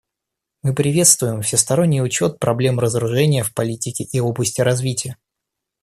Мы 0.63 0.73
приветствуем 0.73 1.43
всесторонний 1.43 2.01
учет 2.01 2.39
проблем 2.39 2.79
разоружения 2.79 3.43
в 3.43 3.53
политике 3.53 4.07
в 4.19 4.25
области 4.25 4.59
развития. 4.59 5.15